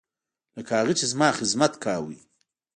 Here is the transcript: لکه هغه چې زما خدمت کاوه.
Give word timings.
لکه 0.55 0.71
هغه 0.79 0.93
چې 0.99 1.05
زما 1.11 1.29
خدمت 1.39 1.73
کاوه. 1.83 2.17